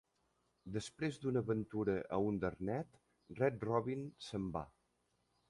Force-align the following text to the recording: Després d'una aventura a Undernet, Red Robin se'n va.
Després 0.77 1.19
d'una 1.25 1.43
aventura 1.45 1.95
a 2.17 2.19
Undernet, 2.31 2.99
Red 3.43 3.69
Robin 3.71 4.03
se'n 4.31 4.51
va. 4.59 4.67